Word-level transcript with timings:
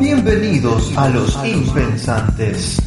Bienvenidos 0.00 0.96
a 0.96 1.08
los 1.08 1.44
impensantes. 1.44 2.80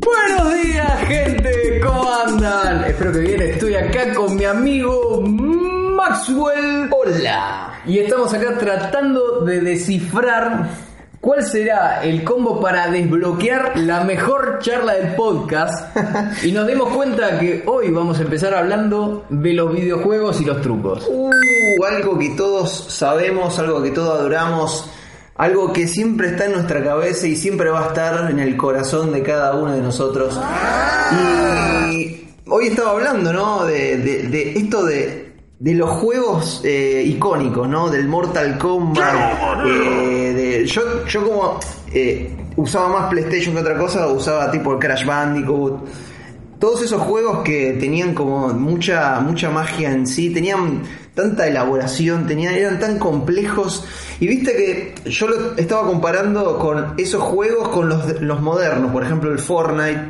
Buenos 0.00 0.54
días, 0.64 0.98
gente, 1.06 1.80
¿cómo 1.84 2.12
andan? 2.26 2.84
Espero 2.84 3.12
que 3.12 3.18
bien, 3.20 3.42
estoy 3.42 3.74
acá 3.76 4.12
con 4.12 4.36
mi 4.36 4.44
amigo 4.44 5.20
Maxwell. 5.22 6.90
Hola. 6.90 7.80
Y 7.86 8.00
estamos 8.00 8.34
acá 8.34 8.58
tratando 8.58 9.42
de 9.44 9.60
descifrar 9.60 10.68
cuál 11.22 11.42
será 11.46 12.02
el 12.04 12.22
combo 12.24 12.60
para 12.60 12.90
desbloquear 12.90 13.78
la 13.78 14.02
mejor 14.04 14.58
charla 14.60 14.94
del 14.94 15.14
podcast. 15.14 15.96
Y 16.44 16.50
nos 16.52 16.66
dimos 16.66 16.88
cuenta 16.94 17.38
que 17.38 17.62
hoy 17.66 17.90
vamos 17.90 18.18
a 18.18 18.22
empezar 18.22 18.52
hablando 18.54 19.24
de 19.30 19.52
los 19.54 19.72
videojuegos 19.72 20.40
y 20.40 20.44
los 20.44 20.60
trucos. 20.60 21.06
Uh, 21.08 21.30
algo 21.84 22.18
que 22.18 22.30
todos 22.30 22.86
sabemos, 22.92 23.58
algo 23.58 23.80
que 23.82 23.90
todos 23.92 24.18
adoramos, 24.18 24.90
algo 25.36 25.72
que 25.72 25.86
siempre 25.86 26.28
está 26.30 26.46
en 26.46 26.52
nuestra 26.52 26.82
cabeza 26.82 27.26
y 27.28 27.36
siempre 27.36 27.70
va 27.70 27.84
a 27.84 27.88
estar 27.88 28.28
en 28.30 28.38
el 28.40 28.56
corazón 28.56 29.12
de 29.12 29.22
cada 29.22 29.54
uno 29.54 29.72
de 29.72 29.80
nosotros. 29.80 30.38
Y 31.92 32.26
hoy 32.48 32.66
estaba 32.68 32.90
hablando, 32.92 33.32
¿no? 33.32 33.64
De, 33.64 33.96
de- 33.98 34.22
de 34.28 34.52
esto 34.58 34.84
de, 34.84 35.21
de 35.62 35.74
los 35.74 35.90
juegos 35.90 36.60
eh, 36.64 37.04
icónicos, 37.06 37.68
¿no? 37.68 37.88
Del 37.88 38.08
Mortal 38.08 38.58
Kombat. 38.58 39.64
eh, 39.64 40.32
de- 40.34 40.66
yo, 40.66 41.06
yo 41.06 41.24
como 41.24 41.60
eh, 41.92 42.36
usaba 42.56 42.88
más 42.88 43.10
PlayStation 43.10 43.54
que 43.54 43.60
otra 43.60 43.78
cosa, 43.78 44.08
usaba 44.08 44.50
tipo 44.50 44.72
el 44.72 44.80
Crash 44.80 45.04
Bandicoot. 45.06 45.86
Todos 46.58 46.82
esos 46.82 47.00
juegos 47.02 47.42
que 47.44 47.76
tenían 47.78 48.12
como 48.12 48.48
mucha, 48.48 49.20
mucha 49.20 49.50
magia 49.50 49.92
en 49.92 50.04
sí, 50.08 50.30
tenían 50.30 50.82
tanta 51.14 51.46
elaboración, 51.46 52.26
tenían, 52.26 52.54
eran 52.54 52.80
tan 52.80 52.98
complejos. 52.98 53.84
Y 54.18 54.26
viste 54.26 54.52
que 54.56 55.10
yo 55.10 55.28
lo 55.28 55.56
estaba 55.56 55.86
comparando 55.86 56.58
con 56.58 56.94
esos 56.98 57.22
juegos 57.22 57.68
con 57.68 57.88
los, 57.88 58.20
los 58.20 58.40
modernos, 58.40 58.90
por 58.90 59.04
ejemplo 59.04 59.30
el 59.30 59.38
Fortnite 59.38 60.02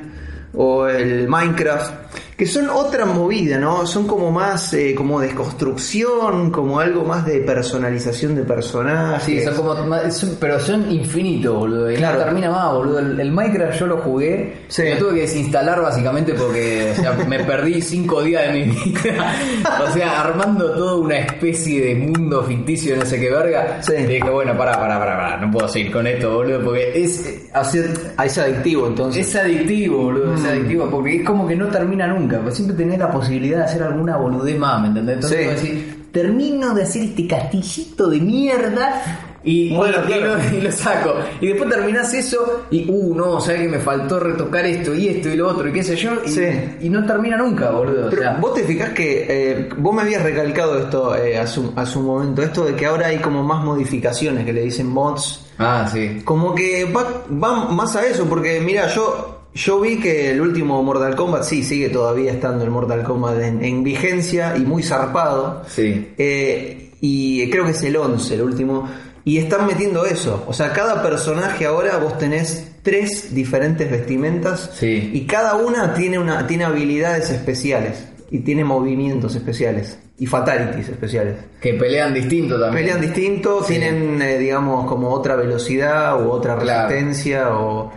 o 0.54 0.86
el 0.86 1.28
Minecraft, 1.28 1.92
que 2.36 2.46
son 2.46 2.68
otra 2.70 3.04
movida, 3.04 3.58
¿no? 3.58 3.86
Son 3.86 4.06
como 4.06 4.30
más, 4.30 4.72
eh, 4.74 4.94
como 4.96 5.20
de 5.20 5.34
construcción, 5.34 6.50
como 6.50 6.80
algo 6.80 7.04
más 7.04 7.24
de 7.26 7.38
personalización 7.40 8.34
de 8.34 8.42
personajes. 8.42 9.22
Sí, 9.24 9.40
son 9.44 9.54
como, 9.54 9.74
son- 10.10 10.36
pero 10.40 10.58
son 10.58 10.90
infinitos, 10.90 11.54
boludo. 11.56 11.90
Y 11.90 11.96
Claro. 11.96 12.18
no 12.18 12.24
termina 12.24 12.50
más, 12.50 12.72
boludo. 12.72 12.98
El, 12.98 13.20
el 13.20 13.30
Minecraft 13.32 13.78
yo 13.78 13.86
lo 13.86 13.96
jugué. 13.98 14.54
Sí. 14.68 14.82
Lo 14.90 14.96
tuve 14.98 15.14
que 15.14 15.20
desinstalar 15.22 15.80
básicamente 15.82 16.34
porque 16.34 16.92
o 16.92 17.00
sea, 17.00 17.12
me 17.28 17.38
perdí 17.44 17.80
cinco 17.80 18.22
días 18.22 18.46
de 18.46 18.52
mi 18.52 18.62
vida. 18.72 19.34
o 19.88 19.92
sea, 19.92 20.20
armando 20.22 20.72
toda 20.72 20.96
una 20.96 21.18
especie 21.18 21.84
de 21.86 21.94
mundo 21.94 22.42
ficticio, 22.44 22.96
no 22.96 23.04
sé 23.06 23.20
qué 23.20 23.30
verga. 23.30 23.78
Sí. 23.82 23.92
Y 23.96 24.04
dije, 24.06 24.30
bueno, 24.30 24.56
pará, 24.56 24.72
pará, 24.80 24.98
pará, 24.98 25.16
pará. 25.16 25.36
No 25.38 25.50
puedo 25.50 25.68
seguir 25.68 25.92
con 25.92 26.06
esto, 26.06 26.32
boludo. 26.34 26.60
Porque 26.64 26.92
es, 27.02 27.26
eh, 27.26 27.38
Ah, 27.54 28.24
es 28.24 28.38
adictivo 28.38 28.86
entonces. 28.86 29.28
es 29.28 29.36
adictivo, 29.36 29.98
boludo. 30.04 30.32
Mm. 30.32 30.36
Es 30.38 30.44
adictivo 30.46 30.90
porque 30.90 31.16
es 31.16 31.24
como 31.26 31.46
que 31.46 31.54
no 31.54 31.66
termina 31.68 32.06
nunca. 32.06 32.31
Porque 32.40 32.54
siempre 32.56 32.76
tenés 32.76 32.98
la 32.98 33.10
posibilidad 33.10 33.58
de 33.58 33.64
hacer 33.64 33.82
alguna 33.82 34.16
boludez 34.16 34.58
más, 34.58 34.80
¿me 34.80 34.88
entendés? 34.88 35.14
Entonces 35.16 35.60
Sí. 35.60 35.66
decís, 35.68 35.84
termino 36.12 36.74
de 36.74 36.82
hacer 36.82 37.02
este 37.04 37.26
castillito 37.26 38.08
de 38.08 38.20
mierda 38.20 39.02
y, 39.44 39.74
Bueno, 39.74 39.96
y- 40.08 40.20
lo, 40.20 40.38
y 40.58 40.60
lo 40.60 40.70
saco. 40.70 41.14
Y 41.40 41.48
después 41.48 41.68
terminás 41.70 42.12
eso 42.14 42.64
y, 42.70 42.88
uh, 42.88 43.14
no, 43.14 43.40
sabes 43.40 43.62
que 43.62 43.68
me 43.68 43.78
faltó 43.80 44.20
retocar 44.20 44.64
esto 44.66 44.94
y 44.94 45.08
esto 45.08 45.30
y 45.30 45.36
lo 45.36 45.48
otro 45.48 45.68
y 45.68 45.72
qué 45.72 45.82
sé 45.82 45.96
yo. 45.96 46.10
Y, 46.24 46.28
Sí. 46.28 46.44
y 46.82 46.88
no 46.90 47.04
termina 47.04 47.36
nunca, 47.36 47.70
boludo. 47.70 48.08
Pero 48.10 48.22
o 48.22 48.24
sea, 48.24 48.36
vos 48.40 48.54
te 48.54 48.62
fijás 48.62 48.90
que 48.90 49.26
eh, 49.28 49.68
vos 49.78 49.94
me 49.94 50.02
habías 50.02 50.22
recalcado 50.22 50.78
esto 50.78 51.16
eh, 51.16 51.38
a, 51.38 51.46
su, 51.46 51.72
a 51.74 51.84
su 51.86 52.00
momento, 52.02 52.40
esto 52.42 52.64
de 52.64 52.74
que 52.76 52.86
ahora 52.86 53.08
hay 53.08 53.18
como 53.18 53.42
más 53.42 53.64
modificaciones 53.64 54.44
que 54.44 54.52
le 54.52 54.62
dicen 54.62 54.86
mods. 54.86 55.46
ah, 55.58 55.88
sí. 55.92 56.20
Como 56.24 56.54
que 56.54 56.84
va, 56.84 57.04
va 57.32 57.64
más 57.70 57.96
a 57.96 58.06
eso, 58.06 58.26
porque 58.26 58.60
mira, 58.60 58.86
yo 58.88 59.41
yo 59.54 59.80
vi 59.80 59.98
que 60.00 60.30
el 60.30 60.40
último 60.40 60.82
Mortal 60.82 61.14
Kombat, 61.14 61.44
sí, 61.44 61.62
sigue 61.62 61.88
todavía 61.90 62.32
estando 62.32 62.64
el 62.64 62.70
Mortal 62.70 63.02
Kombat 63.02 63.40
en, 63.42 63.64
en 63.64 63.82
vigencia 63.84 64.54
y 64.56 64.60
muy 64.60 64.82
zarpado. 64.82 65.62
Sí. 65.68 66.12
Eh, 66.18 66.90
y 67.00 67.50
creo 67.50 67.64
que 67.64 67.72
es 67.72 67.82
el 67.82 67.96
11, 67.96 68.34
el 68.34 68.42
último. 68.42 68.88
Y 69.24 69.38
están 69.38 69.66
metiendo 69.66 70.04
eso. 70.06 70.44
O 70.48 70.52
sea, 70.52 70.72
cada 70.72 71.02
personaje 71.02 71.66
ahora 71.66 71.98
vos 71.98 72.18
tenés 72.18 72.72
tres 72.82 73.34
diferentes 73.34 73.90
vestimentas. 73.90 74.70
Sí. 74.74 75.10
Y 75.12 75.26
cada 75.26 75.54
una 75.56 75.94
tiene, 75.94 76.18
una, 76.18 76.46
tiene 76.46 76.64
habilidades 76.64 77.30
especiales. 77.30 78.08
Y 78.30 78.38
tiene 78.38 78.64
movimientos 78.64 79.34
especiales. 79.36 79.98
Y 80.18 80.26
fatalities 80.26 80.88
especiales. 80.88 81.36
Que 81.60 81.74
pelean 81.74 82.14
distinto 82.14 82.58
también. 82.58 82.84
Pelean 82.84 83.00
distinto, 83.00 83.62
Sí. 83.62 83.74
tienen, 83.74 84.20
eh, 84.22 84.38
digamos, 84.38 84.86
como 84.86 85.10
otra 85.10 85.36
velocidad 85.36 86.24
u 86.24 86.30
otra 86.30 86.56
Claro. 86.58 86.88
resistencia. 86.88 87.50
o 87.58 87.92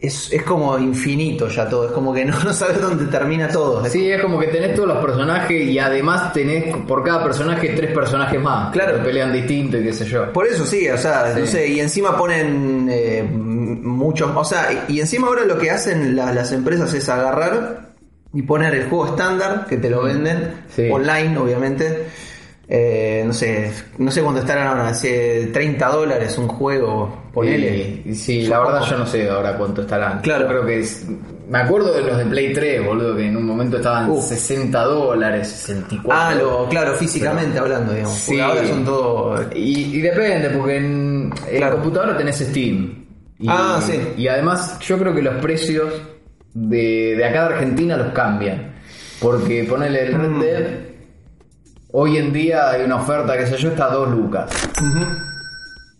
es, 0.00 0.32
es 0.32 0.42
como 0.44 0.78
infinito 0.78 1.48
ya 1.48 1.68
todo. 1.68 1.86
Es 1.86 1.92
como 1.92 2.12
que 2.14 2.24
no, 2.24 2.38
no 2.44 2.52
sabes 2.52 2.80
dónde 2.80 3.04
termina 3.06 3.48
todo. 3.48 3.84
Es 3.84 3.92
Sí, 3.92 4.10
es 4.10 4.20
como 4.22 4.38
que 4.38 4.46
tenés 4.48 4.74
todos 4.74 4.88
los 4.88 4.98
personajes 5.04 5.62
y 5.68 5.78
además 5.78 6.32
tenés 6.32 6.74
por 6.86 7.04
cada 7.04 7.22
personaje 7.22 7.68
tres 7.76 7.92
personajes 7.92 8.40
más. 8.40 8.72
Claro. 8.72 8.96
Que 8.98 9.04
pelean 9.04 9.32
distinto 9.32 9.76
y 9.78 9.82
qué 9.84 9.92
sé 9.92 10.04
yo. 10.06 10.32
Por 10.32 10.46
eso 10.46 10.64
sí, 10.64 10.88
o 10.88 10.96
sea, 10.98 11.34
Sí. 11.34 11.40
no 11.40 11.46
sé, 11.46 11.68
y 11.68 11.80
encima 11.80 12.16
ponen 12.16 12.88
eh, 12.90 13.22
muchos, 13.22 14.30
o 14.34 14.44
sea, 14.44 14.84
y 14.88 15.00
encima 15.00 15.26
ahora 15.28 15.44
lo 15.44 15.58
que 15.58 15.70
hacen 15.70 16.16
la- 16.16 16.32
las 16.32 16.52
empresas 16.52 16.92
es 16.94 17.08
agarrar 17.08 17.90
y 18.32 18.42
poner 18.42 18.74
el 18.74 18.88
juego 18.88 19.06
estándar, 19.06 19.66
que 19.68 19.76
te 19.76 19.90
lo 19.90 20.02
venden. 20.02 20.52
Sí. 20.74 20.88
online 20.90 21.36
obviamente, 21.36 22.06
eh, 22.72 23.24
no 23.26 23.32
sé, 23.32 23.72
no 23.98 24.12
sé 24.12 24.22
cuánto 24.22 24.40
estarán 24.42 24.68
ahora, 24.68 24.88
hace 24.90 25.48
30 25.52 25.88
dólares 25.88 26.38
un 26.38 26.46
juego, 26.46 27.24
ponele. 27.34 28.02
Y 28.04 28.14
sí, 28.14 28.42
la 28.46 28.60
verdad 28.60 28.82
yo 28.88 28.96
no 28.98 29.06
sé 29.06 29.28
ahora 29.28 29.56
cuánto 29.56 29.82
estarán. 29.82 30.20
Claro. 30.20 30.42
Yo 30.44 30.48
creo 30.48 30.66
que 30.66 30.78
es... 30.78 31.04
Me 31.48 31.58
acuerdo 31.58 31.92
de 31.92 32.02
los 32.02 32.16
de 32.16 32.26
Play 32.26 32.52
3, 32.52 32.86
boludo, 32.86 33.16
que 33.16 33.26
en 33.26 33.36
un 33.36 33.44
momento 33.44 33.78
estaban 33.78 34.08
Uh. 34.08 34.22
60 34.22 34.84
dólares, 34.84 35.48
64. 35.48 36.12
Ah, 36.12 36.32
lo, 36.36 36.68
claro, 36.68 36.94
físicamente 36.94 37.58
hablando, 37.58 37.92
digamos. 37.92 38.14
Sí. 38.16 38.38
Ahora 38.38 38.64
son 38.64 38.84
todo... 38.84 39.44
Y, 39.52 39.96
y 39.96 40.00
depende, 40.00 40.50
porque 40.50 40.76
en, 40.76 41.32
en 41.50 41.56
Claro. 41.58 41.74
computadora 41.76 42.16
tenés 42.16 42.38
Steam. 42.38 43.04
Y, 43.40 43.46
Ah, 43.48 43.80
sí. 43.84 43.98
Y 44.16 44.28
además 44.28 44.78
yo 44.78 44.96
creo 44.96 45.12
que 45.12 45.22
los 45.22 45.34
precios 45.42 45.92
de, 46.54 47.16
de 47.16 47.24
acá 47.24 47.48
de 47.48 47.54
Argentina 47.54 47.96
los 47.96 48.12
cambian. 48.12 48.74
Porque 49.20 49.64
ponele 49.68 50.02
el 50.06 50.14
Red 50.14 50.28
Mm. 50.28 50.40
Dead, 50.40 50.64
hoy 51.92 52.16
en 52.16 52.32
día 52.32 52.70
hay 52.70 52.82
una 52.82 52.96
oferta, 52.96 53.36
que 53.36 53.46
sé 53.46 53.56
yo, 53.56 53.70
está 53.70 53.86
a 53.86 53.94
2 53.94 54.10
lucas. 54.10 54.50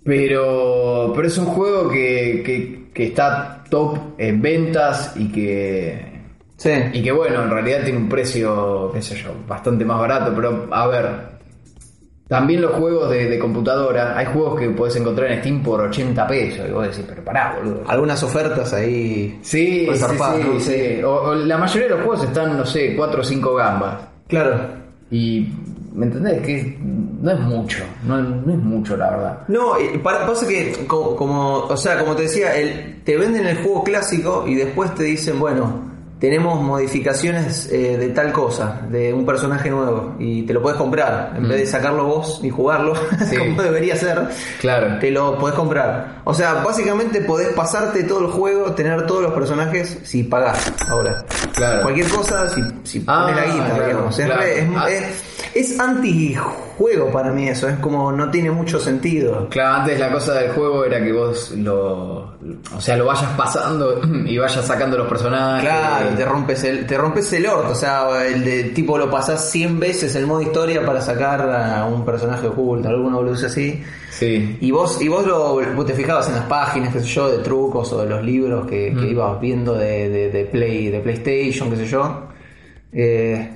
Pero, 0.05 1.13
pero 1.15 1.29
es 1.29 1.37
un 1.39 1.47
juego 1.47 1.89
que, 1.91 2.43
que, 2.45 2.91
que 2.93 3.07
está 3.09 3.63
top 3.69 3.99
en 4.19 4.41
ventas 4.41 5.15
y 5.17 5.31
que, 5.31 6.11
Sí. 6.57 6.71
y 6.93 7.03
que 7.03 7.13
bueno, 7.13 7.43
en 7.43 7.51
realidad 7.51 7.85
tiene 7.85 7.99
un 7.99 8.09
precio, 8.09 8.91
qué 8.93 9.01
sé 9.03 9.17
yo, 9.17 9.31
bastante 9.47 9.85
más 9.85 9.99
barato. 9.99 10.33
Pero 10.35 10.69
a 10.71 10.87
ver, 10.89 11.07
también 12.29 12.61
los 12.63 12.73
juegos 12.73 13.11
de, 13.11 13.29
de 13.29 13.39
computadora, 13.39 14.17
hay 14.17 14.27
juegos 14.27 14.59
que 14.61 14.71
puedes 14.71 14.97
encontrar 14.97 15.31
en 15.33 15.41
Steam 15.41 15.63
por 15.63 15.81
80 15.83 16.27
pesos. 16.27 16.67
Y 16.69 16.73
vos 16.73 16.87
decís, 16.87 17.05
pero 17.09 17.25
pará, 17.25 17.57
boludo. 17.57 17.83
Algunas 17.87 18.23
ofertas 18.23 18.73
ahí... 18.73 19.39
Sí, 19.43 19.87
sí, 19.91 19.97
zarpado, 19.99 20.39
sí, 20.39 20.45
¿no? 20.49 20.61
sí. 20.61 21.03
O, 21.03 21.11
o 21.31 21.35
la 21.35 21.59
mayoría 21.59 21.89
de 21.89 21.95
los 21.95 22.05
juegos 22.05 22.25
están, 22.25 22.57
no 22.57 22.65
sé, 22.67 22.95
4 22.97 23.21
o 23.21 23.25
5 23.25 23.55
gambas. 23.55 23.97
Claro. 24.29 24.61
Y, 25.11 25.49
¿me 25.93 26.07
entendés? 26.07 26.41
Que 26.43 26.79
no 26.81 27.31
es 27.31 27.41
mucho, 27.41 27.79
no, 28.05 28.19
no 28.23 28.53
es 28.53 28.59
mucho, 28.59 28.97
la 28.97 29.11
verdad. 29.11 29.39
No, 29.49 29.77
eh, 29.77 29.99
para- 30.03 30.27
pasa 30.27 30.47
que, 30.47 30.85
como, 30.87 31.17
como- 31.17 31.57
o 31.65 31.77
sea, 31.77 31.99
como 31.99 32.15
te 32.17 32.23
decía, 32.23 32.57
el, 32.57 33.03
te 33.05 33.17
venden 33.17 33.47
el 33.47 33.57
juego 33.63 33.83
clásico 33.85 34.45
y 34.47 34.55
después 34.55 34.95
te 34.95 35.03
dicen, 35.05 35.39
bueno, 35.41 35.91
tenemos 36.21 36.61
modificaciones 36.63 37.73
eh, 37.73 37.97
de 37.97 38.09
tal 38.11 38.31
cosa, 38.31 38.83
de 38.91 39.11
un 39.13 39.25
personaje 39.25 39.71
nuevo, 39.71 40.17
y 40.19 40.43
te 40.43 40.53
lo 40.53 40.61
puedes 40.61 40.77
comprar, 40.79 41.33
en 41.35 41.49
vez 41.49 41.61
de 41.61 41.67
sacarlo 41.67 42.05
vos 42.05 42.41
y 42.43 42.51
jugarlo, 42.51 42.93
Sí. 43.31 43.39
como 43.39 43.63
debería 43.63 43.97
ser, 43.97 44.29
Claro. 44.61 44.99
te 44.99 45.11
lo 45.11 45.39
podés 45.39 45.57
comprar. 45.57 46.21
O 46.25 46.35
sea, 46.35 46.55
básicamente 46.63 47.23
podés 47.23 47.49
pasarte 47.55 48.03
todo 48.05 48.21
el 48.21 48.27
juego, 48.33 48.73
tener 48.73 49.07
todos 49.07 49.23
los 49.23 49.33
personajes 49.33 49.99
si 50.03 50.23
pagás 50.23 50.71
ahora. 50.91 51.25
Claro. 51.55 51.83
Cualquier 51.83 52.09
cosa, 52.09 52.47
si, 52.51 52.61
si 52.85 53.03
Ah, 53.07 53.23
pones 53.27 53.37
la 53.37 53.53
guita, 53.55 53.67
claro, 53.75 53.87
digamos. 53.87 54.19
Es, 54.19 54.27
claro. 54.27 54.41
re- 54.43 54.59
es, 54.61 54.69
Ah. 54.77 54.91
es- 54.91 55.25
es 55.55 55.79
antijuego 55.79 57.11
para 57.13 57.31
mí 57.31 57.49
eso, 57.49 57.69
es 57.69 57.77
como 57.79 58.11
no 58.13 58.31
tiene 58.31 58.51
mucho 58.51 58.79
sentido. 58.79 59.49
Claro, 59.51 59.81
antes 59.83 59.99
la 59.99 60.11
cosa 60.11 60.35
del 60.35 60.53
juego 60.53 60.85
era 60.85 61.03
que 61.03 61.13
vos 61.13 61.53
lo. 61.53 62.37
O 62.75 62.81
sea, 62.81 62.97
lo 62.97 63.05
vayas 63.05 63.31
pasando 63.37 64.01
y 64.27 64.39
vayas 64.39 64.65
sacando 64.65 64.97
los 64.97 65.07
personajes. 65.07 65.69
Claro, 65.69 66.17
te 66.17 66.25
rompes 66.25 66.65
el, 66.65 66.87
te 66.87 66.97
rompes 66.97 67.33
el 67.35 67.47
orto, 67.47 67.73
o 67.73 67.75
sea, 67.75 68.27
el 68.27 68.45
de 68.45 68.65
tipo 68.65 68.97
lo 68.97 69.11
pasás 69.11 69.51
100 69.51 69.79
veces 69.79 70.15
el 70.17 70.27
modo 70.27 70.41
historia 70.43 70.85
para 70.85 71.01
sacar 71.03 71.43
a 71.43 71.85
un 71.85 72.05
personaje 72.05 72.47
oculto, 72.47 72.89
alguna 72.89 73.17
boludo 73.17 73.35
así. 73.47 73.83
Sí. 74.11 74.59
Y 74.61 74.71
vos, 74.71 75.01
y 75.01 75.09
vos, 75.09 75.27
lo, 75.27 75.61
vos 75.75 75.87
te 75.87 75.95
fijabas 75.95 76.29
en 76.29 76.35
las 76.35 76.45
páginas, 76.45 76.93
qué 76.93 77.01
sé 77.01 77.07
yo, 77.07 77.31
de 77.31 77.39
trucos 77.39 77.93
o 77.93 78.03
de 78.03 78.09
los 78.09 78.25
libros 78.25 78.67
que, 78.67 78.95
que 78.99 79.09
ibas 79.09 79.41
viendo 79.41 79.75
de, 79.75 80.09
de, 80.09 80.31
de 80.31 80.45
Play, 80.45 80.89
de 80.89 81.01
PlayStation, 81.01 81.71
qué 81.71 81.77
sé 81.77 81.87
yo. 81.87 82.29
Eh, 82.93 83.51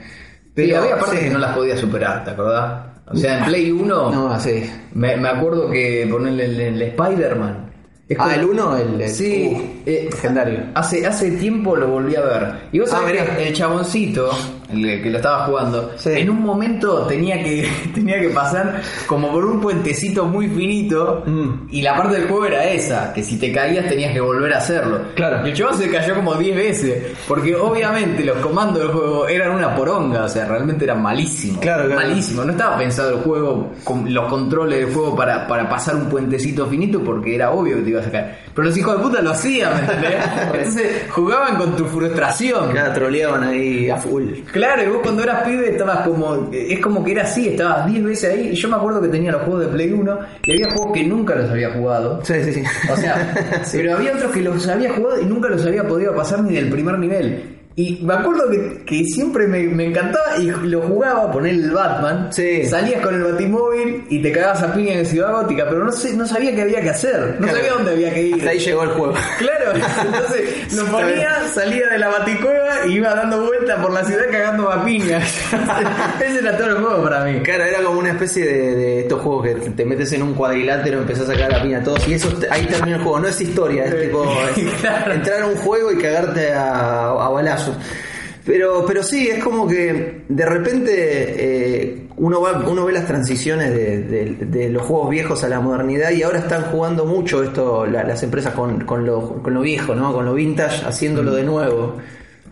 Sí, 0.56 0.72
había 0.74 0.98
partes 0.98 1.18
sí. 1.18 1.24
que 1.26 1.30
no 1.32 1.38
las 1.38 1.54
podía 1.56 1.76
superar, 1.76 2.24
¿te 2.24 2.30
acordás? 2.30 2.82
O 3.06 3.16
sea, 3.16 3.38
en 3.40 3.44
Play 3.44 3.70
1, 3.72 4.10
No, 4.12 4.40
sí. 4.40 4.70
me, 4.94 5.16
me 5.16 5.28
acuerdo 5.28 5.70
que 5.70 6.08
ponerle 6.10 6.44
el, 6.46 6.60
el 6.60 6.82
Spider-Man. 6.82 7.63
Es 8.08 8.18
Ah, 8.18 8.24
como- 8.24 8.34
el 8.34 8.44
1, 8.44 8.76
el, 8.76 9.00
el 9.00 9.08
Sí, 9.08 9.50
uh, 9.56 9.88
eh, 9.88 10.08
legendario. 10.10 10.60
Hace, 10.74 11.06
hace 11.06 11.30
tiempo 11.32 11.74
lo 11.76 11.88
volví 11.88 12.14
a 12.16 12.20
ver. 12.20 12.52
Y 12.72 12.78
vos 12.80 12.92
Ah, 12.92 12.98
sabés 12.98 13.12
mirá. 13.22 13.36
que 13.36 13.48
el 13.48 13.54
chaboncito, 13.54 14.30
el 14.72 15.02
que 15.02 15.10
lo 15.10 15.16
estaba 15.18 15.44
jugando, 15.46 15.90
Sí. 15.96 16.10
en 16.14 16.28
un 16.30 16.42
momento 16.42 17.06
tenía 17.06 17.42
que, 17.42 17.66
tenía 17.94 18.20
que 18.20 18.28
pasar 18.28 18.80
como 19.06 19.30
por 19.32 19.44
un 19.46 19.60
puentecito 19.60 20.26
muy 20.26 20.48
finito. 20.48 21.22
Mm. 21.26 21.68
Y 21.70 21.80
la 21.82 21.96
parte 21.96 22.16
del 22.18 22.28
juego 22.28 22.44
era 22.46 22.64
esa, 22.64 23.12
que 23.14 23.22
si 23.22 23.38
te 23.38 23.50
caías 23.52 23.88
tenías 23.88 24.12
que 24.12 24.20
volver 24.20 24.52
a 24.52 24.58
hacerlo. 24.58 25.00
Claro. 25.14 25.46
Y 25.46 25.50
el 25.50 25.56
chabón 25.56 25.78
se 25.78 25.90
cayó 25.90 26.14
como 26.14 26.34
10 26.34 26.56
veces. 26.56 27.12
Porque 27.26 27.54
obviamente 27.56 28.22
los 28.24 28.36
comandos 28.38 28.80
del 28.82 28.88
juego 28.88 29.28
eran 29.28 29.52
una 29.52 29.74
poronga, 29.74 30.24
o 30.24 30.28
sea, 30.28 30.44
realmente 30.46 30.84
eran 30.84 31.00
malísimos. 31.02 31.58
Claro, 31.60 31.86
claro. 31.86 32.02
Malísimos. 32.02 32.44
No 32.44 32.52
estaba 32.52 32.76
pensado 32.76 33.10
el 33.16 33.22
juego, 33.22 33.72
con 33.82 34.12
los 34.12 34.28
controles 34.28 34.80
del 34.80 34.92
juego 34.94 35.16
para, 35.16 35.46
para 35.46 35.68
pasar 35.70 35.96
un 35.96 36.06
puentecito 36.10 36.66
finito 36.66 37.00
porque 37.02 37.34
era 37.34 37.50
obvio 37.50 37.76
que 37.84 37.93
a. 37.98 38.36
Pero 38.54 38.68
los 38.68 38.76
hijos 38.76 38.96
de 38.96 39.02
puta 39.02 39.20
lo 39.22 39.30
hacían, 39.30 39.74
¿me 39.74 39.80
entendés? 39.80 40.14
Entonces 40.54 40.86
jugaban 41.10 41.56
con 41.56 41.76
tu 41.76 41.84
frustración. 41.86 42.70
Claro, 42.70 42.92
troleaban 42.92 43.42
ahí 43.44 43.90
a 43.90 43.96
full. 43.96 44.24
Claro, 44.52 44.82
y 44.82 44.86
vos 44.88 44.98
cuando 45.02 45.22
eras 45.22 45.42
pibe 45.42 45.70
estabas 45.70 46.06
como. 46.06 46.48
Es 46.52 46.80
como 46.80 47.04
que 47.04 47.12
era 47.12 47.22
así, 47.22 47.48
estabas 47.48 47.86
10 47.86 48.04
veces 48.04 48.32
ahí. 48.32 48.48
Y 48.48 48.54
yo 48.54 48.68
me 48.68 48.76
acuerdo 48.76 49.00
que 49.00 49.08
tenía 49.08 49.32
los 49.32 49.42
juegos 49.42 49.66
de 49.66 49.68
Play 49.72 49.92
1 49.92 50.18
y 50.44 50.52
había 50.52 50.74
juegos 50.74 50.92
que 50.92 51.04
nunca 51.04 51.34
los 51.34 51.50
había 51.50 51.70
jugado. 51.70 52.20
Sí, 52.24 52.34
sí, 52.44 52.52
sí. 52.54 52.62
O 52.92 52.96
sea, 52.96 53.34
Sí. 53.64 53.78
pero 53.78 53.96
había 53.96 54.12
otros 54.14 54.32
que 54.32 54.40
los 54.40 54.66
había 54.68 54.92
jugado 54.92 55.20
y 55.20 55.24
nunca 55.26 55.48
los 55.48 55.64
había 55.66 55.86
podido 55.86 56.14
pasar 56.14 56.42
ni 56.42 56.54
del 56.54 56.68
primer 56.70 56.98
nivel. 56.98 57.60
Y 57.76 57.98
me 58.04 58.14
acuerdo 58.14 58.48
que, 58.50 58.84
que 58.84 59.04
siempre 59.04 59.48
me, 59.48 59.64
me 59.64 59.86
encantaba 59.86 60.36
y 60.38 60.44
lo 60.46 60.80
jugaba, 60.82 61.32
poner 61.32 61.54
el 61.54 61.70
Batman, 61.72 62.28
Sí. 62.32 62.64
salías 62.66 63.00
con 63.02 63.14
el 63.16 63.24
Batimóvil 63.24 64.04
y 64.08 64.22
te 64.22 64.30
cagabas 64.30 64.62
a 64.62 64.72
piña 64.72 64.92
en 64.94 65.04
Ciudad 65.04 65.32
Gótica, 65.32 65.66
pero 65.68 65.84
no 65.84 65.90
sé, 65.90 66.14
no 66.16 66.24
sabía 66.24 66.54
qué 66.54 66.62
había 66.62 66.80
que 66.82 66.90
hacer, 66.90 67.34
no 67.40 67.46
Claro. 67.48 67.56
sabía 67.56 67.72
dónde 67.72 67.90
había 67.90 68.14
que 68.14 68.22
ir. 68.22 68.34
Hasta 68.36 68.50
ahí 68.50 68.58
llegó 68.60 68.82
el 68.84 68.90
juego. 68.90 69.14
Claro, 69.38 69.72
entonces 69.74 70.72
lo 70.76 70.84
ponía, 70.86 71.30
salía 71.52 71.88
de 71.88 71.98
la 71.98 72.08
baticueva 72.10 72.86
y 72.86 72.92
iba 72.92 73.12
dando 73.14 73.44
vueltas 73.44 73.80
por 73.80 73.92
la 73.92 74.04
ciudad 74.04 74.24
cagando 74.30 74.70
a 74.70 74.84
piña. 74.84 75.18
Ese 76.24 76.38
era 76.38 76.56
todo 76.56 76.68
el 76.68 76.76
juego 76.76 77.02
para 77.02 77.24
mí. 77.24 77.40
Claro, 77.40 77.64
era 77.64 77.82
como 77.82 77.98
una 77.98 78.10
especie 78.10 78.44
de, 78.44 78.74
de 78.76 79.00
estos 79.00 79.20
juegos 79.20 79.46
que 79.48 79.54
te 79.70 79.84
metes 79.84 80.12
en 80.12 80.22
un 80.22 80.34
cuadrilátero, 80.34 80.98
empezás 81.00 81.28
a 81.28 81.32
sacar 81.32 81.50
la 81.50 81.62
piña 81.62 81.78
a 81.78 81.82
todos 81.82 82.06
y 82.06 82.14
eso 82.14 82.28
ahí 82.50 82.66
termina 82.66 82.96
el 82.98 83.02
juego. 83.02 83.18
No 83.20 83.28
es 83.28 83.40
historia, 83.40 83.84
es 83.86 84.00
tipo 84.02 84.24
Claro. 84.80 85.12
entrar 85.12 85.42
a 85.42 85.46
un 85.46 85.56
juego 85.56 85.90
y 85.92 85.98
cagarte 85.98 86.52
a, 86.52 87.08
a 87.10 87.28
balazos. 87.30 87.63
Pero, 88.46 88.84
pero 88.86 89.02
sí, 89.02 89.28
es 89.28 89.42
como 89.42 89.66
que 89.66 90.22
de 90.28 90.44
repente 90.46 90.92
eh, 90.94 92.06
uno, 92.18 92.42
va, 92.42 92.58
uno 92.68 92.84
ve 92.84 92.92
las 92.92 93.06
transiciones 93.06 93.72
de, 93.74 94.36
de- 94.38 94.68
los 94.68 94.82
juegos 94.82 95.08
viejos 95.10 95.42
a 95.44 95.48
la 95.48 95.60
modernidad 95.60 96.10
y 96.10 96.22
ahora 96.24 96.40
están 96.40 96.64
jugando 96.64 97.06
mucho 97.06 97.42
esto 97.42 97.86
la- 97.86 98.04
las 98.04 98.22
empresas 98.22 98.52
con, 98.52 98.84
con, 98.84 99.06
lo, 99.06 99.42
con 99.42 99.54
lo 99.54 99.62
viejo, 99.62 99.94
¿no? 99.94 100.12
con 100.12 100.26
lo 100.26 100.34
vintage, 100.34 100.84
haciéndolo 100.84 101.32
de 101.34 101.42
nuevo. 101.44 101.96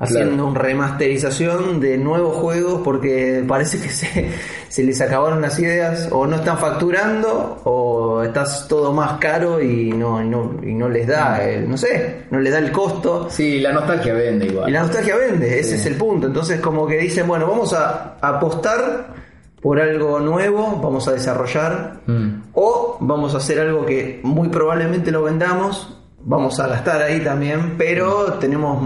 Haciendo 0.02 0.46
una 0.46 0.58
remasterización 0.58 1.80
de 1.80 1.96
nuevos 1.98 2.36
juegos 2.36 2.80
porque 2.82 3.44
parece 3.46 3.80
que 3.80 3.88
se, 3.88 4.30
se 4.68 4.82
les 4.84 5.00
acabaron 5.00 5.40
las 5.40 5.58
ideas 5.58 6.08
o 6.10 6.26
no 6.26 6.36
están 6.36 6.58
facturando 6.58 7.60
o 7.64 8.22
estás 8.22 8.66
todo 8.68 8.92
más 8.92 9.18
caro 9.18 9.60
y 9.62 9.92
no, 9.92 10.22
y 10.22 10.28
no, 10.28 10.56
y 10.62 10.74
no 10.74 10.88
les 10.88 11.06
da, 11.06 11.42
el- 11.44 11.68
no 11.68 11.76
sé, 11.76 12.24
no 12.30 12.40
les 12.40 12.52
da 12.52 12.58
el 12.58 12.72
costo. 12.72 13.28
Sí, 13.30 13.60
la 13.60 13.72
nostalgia 13.72 14.14
vende 14.14 14.46
igual. 14.46 14.68
Y 14.68 14.72
la 14.72 14.82
nostalgia 14.82 15.16
vende, 15.16 15.60
ese 15.60 15.76
es 15.76 15.86
el 15.86 15.94
punto. 15.94 16.26
Entonces 16.26 16.60
como 16.60 16.86
que 16.86 16.98
dicen, 16.98 17.26
bueno, 17.28 17.46
vamos 17.46 17.72
a 17.72 18.16
apostar 18.20 19.14
por 19.60 19.80
algo 19.80 20.18
nuevo, 20.18 20.80
vamos 20.82 21.06
a 21.06 21.12
desarrollar, 21.12 22.00
Mm. 22.06 22.42
o 22.54 22.96
vamos 23.00 23.34
a 23.34 23.38
hacer 23.38 23.60
algo 23.60 23.86
que 23.86 24.18
muy 24.24 24.48
probablemente 24.48 25.12
lo 25.12 25.22
vendamos, 25.22 26.01
vamos 26.24 26.58
a 26.60 26.66
gastar 26.68 27.02
ahí 27.02 27.20
también, 27.20 27.74
pero 27.76 28.34
tenemos 28.34 28.80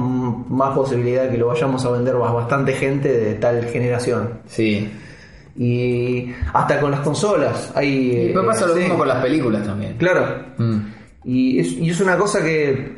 más 0.49 0.75
posibilidad 0.75 1.25
de 1.25 1.31
que 1.31 1.39
lo 1.39 1.49
vayamos 1.49 1.85
a 1.85 1.91
vender 1.91 2.15
a 2.15 2.19
bastante 2.19 2.73
gente 2.73 3.09
de 3.13 3.35
tal 3.35 3.65
generación. 3.67 4.41
Sí. 4.47 4.91
Y 5.59 6.33
hasta 6.53 6.81
con 6.81 6.91
las 6.91 7.01
consolas. 7.01 7.73
Hay, 7.75 7.89
Y 7.89 8.17
eh, 8.31 8.35
pasa 8.47 8.67
lo 8.67 8.75
sí. 8.75 8.81
mismo 8.81 8.99
con 8.99 9.09
las 9.09 9.23
películas 9.23 9.65
también. 9.65 9.97
Claro, 9.97 10.27
Mm. 10.59 10.79
y 11.25 11.59
es, 11.61 11.73
y 11.73 11.91
es 11.91 12.01
una 12.01 12.17
cosa 12.19 12.43
que, 12.43 12.95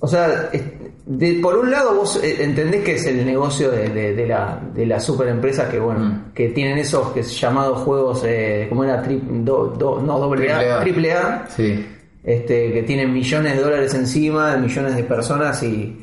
o 0.00 0.06
sea, 0.06 0.48
es- 0.52 0.62
de, 1.06 1.38
por 1.42 1.56
un 1.56 1.70
lado 1.70 1.94
vos 1.94 2.20
eh, 2.22 2.36
entendés 2.44 2.84
que 2.84 2.96
es 2.96 3.06
el 3.06 3.24
negocio 3.24 3.70
de, 3.70 3.88
de, 3.88 4.14
de 4.14 4.26
la, 4.26 4.60
de 4.74 4.84
las 4.86 5.02
superempresas 5.04 5.68
que, 5.70 5.78
bueno, 5.80 6.00
Mm. 6.00 6.32
que 6.34 6.48
tienen 6.50 6.78
esos 6.78 7.08
que 7.12 7.22
llamados 7.22 7.78
juegos, 7.80 8.22
eh, 8.26 8.66
como 8.68 8.84
era, 8.84 9.02
tri, 9.02 9.20
do- 9.24 9.68
do- 9.78 10.00
no, 10.02 10.18
doble 10.18 10.52
A. 10.52 10.80
triple 10.80 11.12
A, 11.12 11.46
Sí. 11.48 11.84
Este, 12.28 12.72
que 12.74 12.82
tienen 12.82 13.10
millones 13.10 13.56
de 13.56 13.62
dólares 13.62 13.94
encima, 13.94 14.54
millones 14.58 14.94
de 14.94 15.02
personas 15.04 15.62
y 15.62 15.98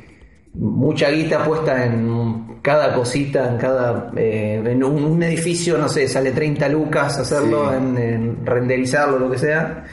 mucha 0.55 1.11
guita 1.11 1.43
puesta 1.45 1.85
en 1.85 2.57
cada 2.63 2.95
cosita, 2.95 3.47
en 3.51 3.57
cada 3.57 4.09
eh, 4.15 4.59
en 4.65 4.83
un, 4.83 5.03
un 5.03 5.21
edificio, 5.21 5.77
no 5.77 5.87
sé, 5.87 6.07
sale 6.07 6.31
30 6.31 6.67
lucas 6.69 7.19
hacerlo, 7.19 7.69
Sí. 7.69 7.75
en, 7.77 7.97
en 7.97 8.43
renderizarlo, 8.45 9.19
lo 9.19 9.29
que 9.29 9.37
sea. 9.37 9.83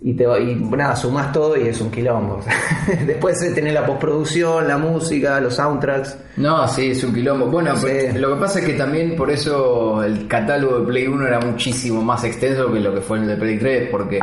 Y, 0.00 0.14
te 0.14 0.24
y 0.24 0.54
nada, 0.56 0.96
sumás 0.96 1.32
todo 1.32 1.56
y 1.56 1.68
es 1.68 1.80
un 1.80 1.90
quilombo. 1.92 2.40
Después 3.06 3.38
de 3.40 3.50
tener 3.52 3.72
la 3.74 3.86
postproducción, 3.86 4.66
la 4.66 4.78
música, 4.78 5.40
los 5.40 5.54
soundtracks. 5.54 6.18
No, 6.38 6.66
sí, 6.66 6.90
es 6.90 7.04
un 7.04 7.14
quilombo. 7.14 7.46
Bueno, 7.46 7.74
pues, 7.80 8.14
lo 8.16 8.34
que 8.34 8.40
pasa 8.40 8.58
es 8.58 8.64
que 8.64 8.72
también 8.74 9.14
por 9.16 9.30
eso 9.30 10.02
el 10.02 10.26
catálogo 10.26 10.80
de 10.80 10.86
Play 10.86 11.06
1 11.06 11.26
era 11.26 11.40
muchísimo 11.40 12.02
más 12.02 12.24
extenso 12.24 12.72
que 12.72 12.80
lo 12.80 12.92
que 12.94 13.00
fue 13.00 13.18
el 13.18 13.26
de 13.28 13.36
Play 13.36 13.58
3, 13.58 13.88
porque 13.90 14.18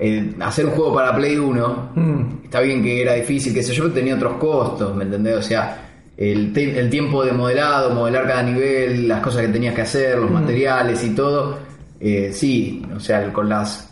eh, 0.00 0.34
hacer 0.40 0.66
un 0.66 0.72
juego 0.72 0.94
para 0.94 1.14
Play 1.16 1.36
1, 1.36 1.90
Mm. 1.94 2.44
está 2.44 2.60
bien 2.60 2.82
que 2.82 3.02
era 3.02 3.14
difícil, 3.14 3.52
qué 3.54 3.62
sé 3.62 3.72
yo, 3.72 3.84
pero 3.84 3.94
tenía 3.94 4.14
otros 4.16 4.34
costos, 4.38 4.94
¿me 4.94 5.04
entendés? 5.04 5.36
O 5.36 5.42
sea, 5.42 5.80
el, 6.16 6.56
el 6.56 6.90
tiempo 6.90 7.24
de 7.24 7.32
modelado, 7.32 7.90
modelar 7.94 8.26
cada 8.26 8.42
nivel, 8.42 9.08
las 9.08 9.20
cosas 9.20 9.42
que 9.42 9.48
tenías 9.48 9.74
que 9.74 9.82
hacer, 9.82 10.18
los 10.18 10.30
materiales 10.30 11.02
y 11.04 11.10
todo, 11.14 11.58
eh, 12.00 12.30
sí, 12.32 12.84
o 12.94 13.00
sea, 13.00 13.32
con 13.32 13.48
las 13.48 13.90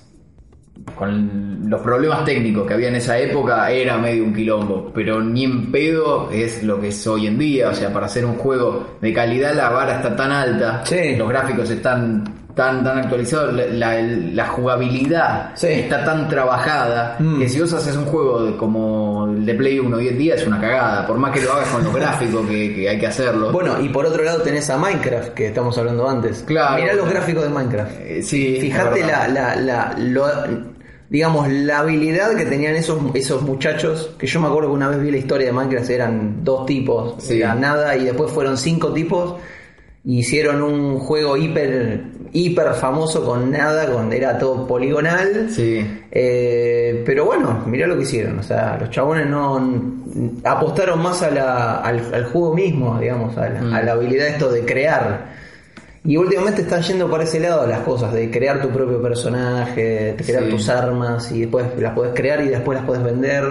con 0.96 1.70
los 1.70 1.80
problemas 1.80 2.24
técnicos 2.24 2.66
que 2.66 2.74
había 2.74 2.88
en 2.88 2.96
esa 2.96 3.16
época 3.18 3.70
era 3.70 3.98
medio 3.98 4.24
un 4.24 4.34
quilombo, 4.34 4.90
pero 4.92 5.22
ni 5.22 5.44
en 5.44 5.70
pedo 5.70 6.28
es 6.32 6.64
lo 6.64 6.80
que 6.80 6.88
es 6.88 7.06
hoy 7.06 7.28
en 7.28 7.38
día, 7.38 7.68
o 7.68 7.74
sea, 7.74 7.92
para 7.92 8.06
hacer 8.06 8.24
un 8.24 8.34
juego 8.34 8.96
de 9.00 9.12
calidad 9.12 9.54
la 9.54 9.68
vara 9.70 9.96
está 9.96 10.16
tan 10.16 10.32
alta, 10.32 10.82
Sí. 10.84 11.14
los 11.16 11.28
gráficos 11.28 11.70
están 11.70 12.24
tan 12.54 12.84
tan 12.84 12.98
actualizados, 12.98 13.54
la, 13.54 13.66
la- 13.66 14.00
la 14.02 14.46
jugabilidad 14.48 15.52
Sí. 15.54 15.68
está 15.68 16.04
tan 16.04 16.28
trabajada 16.28 17.16
Mm. 17.18 17.38
que 17.38 17.48
si 17.48 17.60
vos 17.60 17.72
haces 17.72 17.96
un 17.96 18.04
juego 18.06 18.42
de- 18.44 18.56
como 18.56 19.26
el 19.26 19.46
de 19.46 19.54
Play 19.54 19.78
1 19.78 19.96
hoy 19.96 20.08
en 20.08 20.18
día 20.18 20.34
es 20.34 20.46
una 20.46 20.60
cagada, 20.60 21.06
por 21.06 21.16
más 21.18 21.32
que 21.32 21.40
lo 21.40 21.52
hagas 21.52 21.68
con 21.68 21.84
los 21.84 21.94
gráficos 21.94 22.46
que, 22.46 22.74
que 22.74 22.88
hay 22.88 22.98
que 22.98 23.06
hacerlo. 23.06 23.52
Bueno, 23.52 23.80
y 23.80 23.88
por 23.88 24.04
otro 24.06 24.22
lado 24.22 24.42
tenés 24.42 24.68
a 24.70 24.76
Minecraft, 24.76 25.28
que 25.34 25.46
estamos 25.48 25.76
hablando 25.78 26.08
antes. 26.08 26.42
Claro. 26.46 26.80
Mirá 26.82 26.94
los 26.94 27.08
gráficos 27.08 27.42
de 27.44 27.48
Minecraft. 27.48 27.92
Eh, 28.00 28.22
sí, 28.22 28.58
Fíjate 28.60 29.00
es 29.00 29.06
la, 29.06 29.28
la, 29.28 29.56
la, 29.56 29.94
lo- 29.98 30.72
digamos, 31.08 31.46
la 31.50 31.80
habilidad 31.80 32.34
que 32.36 32.46
tenían 32.46 32.74
esos, 32.74 32.98
esos 33.14 33.42
muchachos, 33.42 34.14
que 34.18 34.26
yo 34.26 34.40
me 34.40 34.46
acuerdo 34.48 34.70
que 34.70 34.74
una 34.76 34.88
vez 34.88 35.00
vi 35.00 35.10
la 35.10 35.18
historia 35.18 35.46
de 35.48 35.52
Minecraft, 35.52 35.90
eran 35.90 36.42
dos 36.44 36.64
tipos, 36.64 37.16
Sí. 37.22 37.38
era 37.40 37.54
nada, 37.54 37.94
y 37.96 38.04
después 38.04 38.32
fueron 38.32 38.56
cinco 38.56 38.92
tipos, 38.94 39.34
hicieron 40.04 40.62
un 40.62 40.98
juego 40.98 41.36
hiper 41.36 42.02
hiper 42.34 42.72
famoso 42.74 43.24
con 43.26 43.50
nada, 43.50 43.86
con 43.92 44.10
era 44.12 44.38
todo 44.38 44.66
poligonal. 44.66 45.48
Sí. 45.50 45.86
Eh, 46.10 47.02
pero 47.04 47.26
bueno, 47.26 47.62
mirá 47.66 47.86
lo 47.86 47.96
que 47.96 48.02
hicieron. 48.04 48.38
O 48.38 48.42
sea, 48.42 48.78
los 48.80 48.88
chabones 48.90 49.26
no 49.28 49.60
apostaron 50.44 51.02
más 51.02 51.22
a 51.22 51.30
la- 51.30 51.76
al, 51.80 52.14
al 52.14 52.24
juego 52.26 52.54
mismo, 52.54 52.98
digamos, 52.98 53.36
a 53.36 53.48
la, 53.50 53.60
Mm. 53.62 53.74
a 53.74 53.82
la 53.82 53.92
habilidad 53.92 54.28
esto 54.28 54.50
de 54.50 54.64
crear. 54.64 55.26
Y 56.04 56.16
últimamente 56.16 56.62
están 56.62 56.82
yendo 56.82 57.08
por 57.08 57.20
ese 57.22 57.38
lado 57.38 57.66
las 57.66 57.80
cosas, 57.80 58.12
de 58.14 58.30
crear 58.30 58.60
tu 58.62 58.70
propio 58.70 59.00
personaje, 59.00 60.14
de 60.16 60.24
crear 60.24 60.44
Sí. 60.44 60.50
tus 60.50 60.68
armas 60.68 61.30
y 61.32 61.42
después 61.42 61.66
las 61.78 61.92
puedes 61.94 62.12
crear 62.14 62.40
y 62.42 62.48
después 62.48 62.76
las 62.78 62.86
puedes 62.86 63.04
vender. 63.04 63.44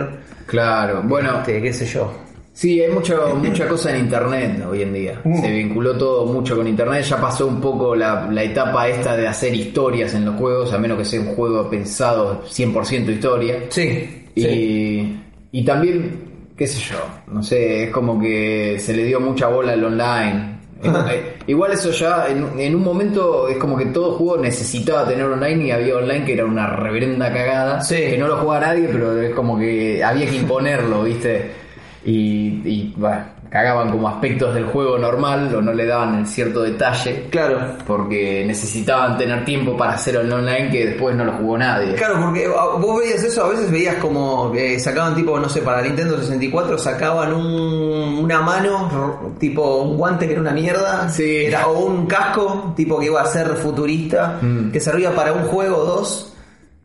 Claro. 0.48 1.02
Bueno, 1.04 1.38
Este, 1.40 1.62
qué 1.62 1.72
sé 1.72 1.86
yo. 1.86 2.12
Sí, 2.54 2.82
hay 2.82 2.92
mucho, 2.92 3.34
mucha 3.36 3.68
cosa 3.68 3.92
en 3.96 4.02
internet 4.06 4.66
hoy 4.70 4.82
en 4.82 4.94
día. 4.94 5.22
Se 5.42 5.50
vinculó 5.50 5.98
todo 5.98 6.26
mucho 6.26 6.58
con 6.58 6.68
internet. 6.68 7.04
Ya 7.04 7.20
pasó 7.20 7.48
un 7.48 7.62
poco 7.62 7.96
la, 7.96 8.28
la 8.30 8.44
etapa 8.44 8.88
esta 8.90 9.16
de 9.16 9.28
hacer 9.28 9.54
historias 9.56 10.14
en 10.14 10.26
los 10.26 10.36
juegos, 10.36 10.74
a 10.74 10.78
menos 10.78 10.98
que 10.98 11.06
sea 11.06 11.22
un 11.22 11.28
juego 11.28 11.70
pensado 11.70 12.44
100% 12.44 13.10
historia. 13.10 13.56
Sí. 13.70 14.28
Y, 14.36 14.42
sí. 14.42 15.20
y 15.54 15.66
también, 15.66 16.52
qué 16.58 16.68
sé 16.68 16.80
yo, 16.82 16.98
no 17.28 17.42
sé, 17.42 17.86
es 17.86 17.90
como 17.90 18.20
que 18.20 18.78
se 18.80 18.94
le 18.94 19.06
dio 19.06 19.20
mucha 19.20 19.48
bola 19.48 19.72
al 19.74 19.84
online. 19.84 20.52
Eh, 20.84 21.38
Igual 21.48 21.74
eso 21.74 21.92
ya, 21.92 22.28
en, 22.28 22.60
en 22.60 22.76
un 22.76 22.84
momento 22.84 23.48
es 23.48 23.58
como 23.58 23.78
que 23.78 23.86
todo 23.88 24.14
juego 24.14 24.38
necesitaba 24.38 25.08
tener 25.08 25.26
online 25.26 25.66
y 25.68 25.72
había 25.72 25.96
online 25.96 26.26
que 26.26 26.34
era 26.34 26.46
una 26.46 26.68
reverenda 26.76 27.32
cagada. 27.32 27.82
Sí. 27.82 27.96
Que 27.96 28.18
no 28.18 28.28
lo 28.28 28.38
jugaba 28.38 28.68
nadie, 28.68 28.90
pero 28.92 29.22
es 29.22 29.34
como 29.36 29.58
que 29.58 30.04
había 30.04 30.28
que 30.28 30.36
imponerlo, 30.38 31.04
¿viste? 31.04 31.62
Y, 32.04 32.62
y 32.68 32.94
bueno, 32.98 33.26
cagaban 33.52 33.92
como 33.92 34.08
aspectos 34.08 34.56
del 34.56 34.66
juego 34.66 34.98
normal 34.98 35.54
o 35.54 35.62
no 35.62 35.72
le 35.74 35.86
daban 35.86 36.20
el 36.20 36.26
cierto 36.26 36.64
detalle. 36.64 37.28
Claro. 37.30 37.60
Porque 37.86 38.44
necesitaban 38.48 39.18
tener 39.18 39.46
tiempo 39.46 39.76
para 39.78 39.94
hacer 39.94 40.16
el 40.16 40.32
online 40.32 40.70
que 40.72 40.86
después 40.88 41.16
no 41.16 41.26
lo 41.26 41.34
jugó 41.34 41.58
nadie. 41.60 41.94
Claro, 41.96 42.20
porque 42.24 42.48
ah, 42.48 42.78
vos 42.80 43.00
veías 43.00 43.22
eso, 43.24 43.44
a 43.46 43.50
veces 43.50 43.70
veías 43.70 43.96
como 43.98 44.52
que 44.52 44.80
sacaban 44.80 45.14
tipo, 45.16 45.38
no 45.40 45.48
sé, 45.50 45.62
para 45.62 45.82
Nintendo 45.84 46.18
64 46.18 46.78
sacaban 46.78 47.34
un- 47.34 48.20
una 48.24 48.42
mano, 48.42 49.36
tipo 49.40 49.82
un 49.82 49.98
guante 49.98 50.26
que 50.26 50.32
era 50.34 50.42
una 50.42 50.52
mierda, 50.54 51.10
Sí. 51.10 51.46
era, 51.46 51.68
o 51.68 51.86
un 51.86 52.08
casco, 52.08 52.74
tipo 52.76 52.98
que 53.00 53.08
iba 53.08 53.22
a 53.22 53.26
ser 53.26 53.48
futurista, 53.58 54.40
Mm. 54.42 54.72
que 54.72 54.80
servía 54.80 55.14
para 55.14 55.34
un 55.34 55.44
juego 55.44 55.78
o 55.78 55.86
dos, 55.86 56.34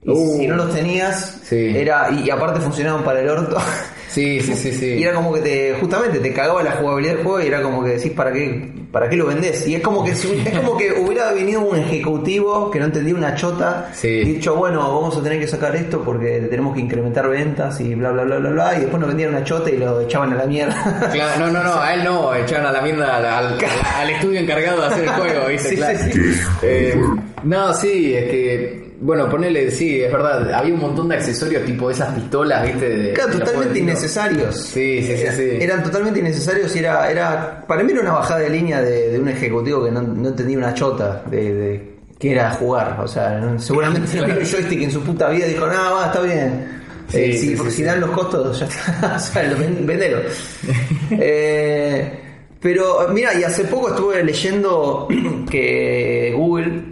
y 0.03 0.11
Uh. 0.11 0.37
si 0.39 0.47
no 0.47 0.57
los 0.57 0.75
tenías, 0.75 1.41
Sí. 1.45 1.73
era 1.75 2.11
y, 2.11 2.25
y 2.27 2.31
aparte 2.31 2.61
funcionaban 2.61 3.03
para 3.05 3.21
el 3.21 3.29
orto. 3.31 3.57
Sí, 4.09 4.41
sí, 4.41 4.55
sí, 4.55 4.73
sí. 4.73 4.87
Y 4.95 5.03
era 5.05 5.15
como 5.15 5.33
que 5.35 5.41
te, 5.41 5.75
justamente 5.81 6.19
te 6.21 6.33
cagaba 6.33 6.63
la 6.63 6.73
jugabilidad 6.73 7.15
del 7.17 7.25
juego 7.25 7.41
y 7.43 7.47
era 7.49 7.63
como 7.63 7.85
que 7.85 7.91
decís 7.91 8.13
para 8.13 8.33
qué, 8.33 8.73
para 8.91 9.09
qué 9.09 9.17
lo 9.17 9.27
vendés. 9.27 9.67
Y 9.67 9.75
es 9.75 9.83
como 9.83 10.05
que 10.05 10.15
si- 10.15 10.43
es 10.47 10.59
como 10.59 10.77
que 10.77 10.93
hubiera 10.93 11.33
venido 11.33 11.61
un 11.61 11.77
ejecutivo 11.77 12.71
que 12.71 12.79
no 12.79 12.87
entendía 12.87 13.15
una 13.15 13.35
chota 13.35 13.91
Sí. 13.93 14.09
y 14.09 14.25
dicho, 14.25 14.55
bueno, 14.57 14.79
vamos 14.81 15.17
a 15.17 15.23
tener 15.23 15.39
que 15.41 15.47
sacar 15.47 15.75
esto 15.77 16.03
porque 16.03 16.47
tenemos 16.49 16.75
que 16.75 16.81
incrementar 16.81 17.29
ventas 17.29 17.81
y 17.81 17.95
bla 17.95 18.11
bla 18.13 18.23
bla 18.25 18.39
bla 18.39 18.51
bla 18.51 18.77
y 18.77 18.81
después 18.83 18.99
nos 19.01 19.09
vendían 19.09 19.31
una 19.31 19.45
chota 19.45 19.71
y 19.71 19.77
lo 19.77 20.01
echaban 20.01 20.33
a 20.33 20.37
la 20.37 20.47
mierda. 20.47 21.11
Claro, 21.13 21.47
no, 21.47 21.53
no, 21.53 21.63
no, 21.65 21.81
a 21.81 21.95
él 21.95 22.05
no, 22.05 22.35
echaron 22.35 22.67
a 22.67 22.73
la 22.73 22.81
mierda 22.81 23.17
al, 23.17 23.27
al- 23.27 23.59
al 23.97 24.11
estudio 24.11 24.41
encargado 24.41 24.81
de 24.83 24.87
hacer 24.87 25.05
el 25.05 25.11
juego, 25.11 25.47
¿viste? 25.49 25.69
Sí, 25.71 25.77
Claro. 25.77 25.99
sí, 25.99 26.13
sí. 26.13 26.41
Eh, 26.63 27.01
no, 27.45 27.75
sí, 27.75 28.15
es 28.15 28.25
que, 28.31 28.86
bueno, 29.01 29.29
ponele, 29.29 29.71
sí, 29.71 30.01
es 30.03 30.11
verdad, 30.13 30.53
había 30.53 30.75
un 30.75 30.81
montón 30.81 31.09
de 31.09 31.17
accesorios 31.17 31.65
tipo 31.65 31.91
esas 31.91 32.15
pistolas, 32.15 32.65
¿viste? 32.67 32.89
De- 32.89 33.13
Claro, 33.13 33.33
de 33.33 33.39
totalmente 33.39 33.79
innecesarios. 33.79 34.57
Sí, 34.57 35.03
sí, 35.03 35.17
sí, 35.17 35.23
Era- 35.23 35.33
sí. 35.33 35.49
Eran 35.61 35.83
totalmente 35.83 36.21
innecesarios 36.21 36.75
y 36.77 36.79
era, 36.81 37.11
era 37.11 37.65
para 37.67 37.83
mí 37.83 37.93
era 37.93 38.01
una 38.03 38.13
bajada 38.13 38.41
de 38.41 38.51
línea 38.51 38.81
de, 38.81 39.11
de 39.11 39.19
un 39.21 39.29
ejecutivo 39.29 39.85
que 39.85 39.91
no, 39.91 40.03
no 40.03 40.29
entendía 40.29 40.59
una 40.59 40.73
chota 40.75 41.23
de, 41.31 41.55
de 41.55 41.97
que 42.19 42.33
era 42.33 42.51
jugar. 42.53 42.99
O 43.03 43.09
sea, 43.09 43.55
seguramente 43.59 44.17
no 44.19 44.25
vio 44.27 44.35
un 44.39 44.45
joystick 44.45 44.83
en 44.83 44.91
su 44.91 45.01
puta 45.03 45.29
vida 45.31 45.47
dijo, 45.47 45.67
no, 45.67 45.95
va, 45.95 46.07
está 46.07 46.21
bien. 46.23 46.83
Sí, 47.09 47.19
Eh, 47.19 47.33
sí, 47.39 47.57
si, 47.71 47.83
dan 47.85 48.01
los 48.01 48.11
costos, 48.11 48.59
ya 48.59 48.67
está. 48.67 49.15
o 49.17 49.19
sea, 49.19 49.43
lo 49.45 49.57
ven- 49.59 49.87
vendelo. 49.87 50.19
Eh, 51.11 52.21
pero 52.61 53.09
mira, 53.13 53.33
y 53.39 53.45
hace 53.45 53.65
poco 53.65 53.91
estuve 53.91 54.25
leyendo 54.25 55.07
que 55.51 56.33
Google, 56.37 56.83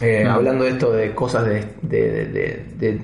eh, 0.00 0.24
Mm. 0.24 0.28
hablando 0.30 0.64
de 0.64 0.70
esto 0.70 0.92
de 0.92 1.14
cosas 1.14 1.44
de, 1.44 1.64
de- 1.82 2.10
de- 2.10 2.26
de- 2.26 2.64
de- 2.78 3.00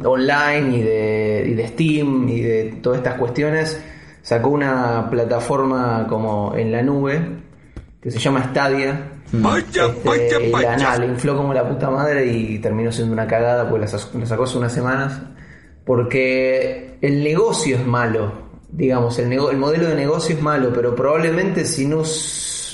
de 0.00 0.06
online 0.06 0.76
y 0.76 0.82
de, 0.82 1.44
y 1.48 1.54
de 1.54 1.68
Steam 1.68 2.28
y 2.28 2.40
de 2.40 2.64
todas 2.82 2.98
estas 2.98 3.14
cuestiones, 3.14 3.80
sacó 4.22 4.50
una 4.50 5.08
plataforma 5.10 6.06
como 6.08 6.54
en 6.56 6.72
la 6.72 6.82
nube 6.82 7.20
que 8.00 8.10
se 8.10 8.18
llama 8.18 8.44
Stadia. 8.50 9.08
Este, 10.14 10.48
y 10.48 10.50
la, 10.50 10.76
nada, 10.76 10.98
le 10.98 11.06
infló 11.06 11.36
como 11.36 11.54
la 11.54 11.66
puta 11.68 11.88
madre 11.90 12.26
y 12.26 12.58
terminó 12.58 12.90
siendo 12.92 13.12
una 13.14 13.26
cagada 13.26 13.68
porque 13.68 13.82
la, 13.82 13.86
sa- 13.88 14.18
la 14.18 14.26
sacó 14.26 14.42
hace 14.44 14.58
unas 14.58 14.72
semanas. 14.72 15.20
Porque 15.84 16.96
el 17.00 17.24
negocio 17.24 17.76
es 17.76 17.86
malo, 17.86 18.32
digamos, 18.70 19.18
el, 19.18 19.28
nego- 19.28 19.50
el 19.50 19.56
modelo 19.56 19.88
de 19.88 19.94
negocio 19.96 20.36
es 20.36 20.42
malo, 20.42 20.72
pero 20.72 20.94
probablemente 20.94 21.64
si 21.64 21.86
no, 21.86 22.02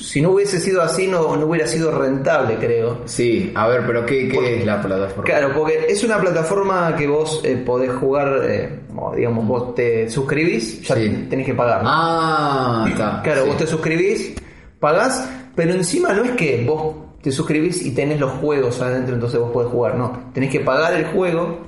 si 0.05 0.21
no 0.21 0.31
hubiese 0.31 0.61
sido 0.61 0.83
así 0.83 1.07
no, 1.07 1.37
no 1.37 1.47
hubiera 1.47 1.67
sido 1.67 1.91
rentable, 1.91 2.57
creo. 2.57 3.03
Sí, 3.07 3.53
a 3.55 3.67
ver, 3.69 3.83
pero 3.87 4.05
¿qué, 4.07 4.29
qué 4.29 4.59
es 4.61 4.67
la 4.67 4.81
plataforma? 4.81 5.25
Claro, 5.25 5.53
porque 5.55 5.87
es 5.89 6.03
una 6.05 6.19
plataforma 6.21 6.95
que 6.97 7.07
vos 7.07 7.41
eh, 7.45 7.57
podés 7.65 7.93
jugar, 7.93 8.41
eh, 8.45 8.81
digamos, 9.17 9.47
vos 9.47 9.75
te 9.75 10.09
suscribís, 10.11 10.83
ya 10.83 10.95
Sí. 10.95 11.27
tenés 11.29 11.47
que 11.47 11.55
pagar. 11.55 11.83
¿no? 11.83 11.89
Ah, 11.93 12.87
está. 12.89 13.21
Claro, 13.23 13.43
sí. 13.43 13.49
vos 13.49 13.57
te 13.59 13.67
suscribís, 13.67 14.35
pagás, 14.81 15.29
pero 15.55 15.73
encima 15.75 16.13
no 16.13 16.25
es 16.25 16.31
que 16.33 16.65
vos 16.67 16.95
te 17.23 17.33
suscribís 17.33 17.85
y 17.85 17.93
tenés 17.95 18.21
los 18.21 18.31
juegos 18.33 18.81
adentro, 18.81 19.15
entonces 19.15 19.41
vos 19.41 19.51
podés 19.51 19.71
jugar. 19.71 19.97
No, 19.97 20.31
tenés 20.33 20.51
que 20.51 20.61
pagar 20.61 20.95
el 20.95 21.07
juego, 21.07 21.59